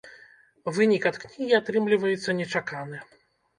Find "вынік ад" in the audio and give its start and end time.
0.77-1.19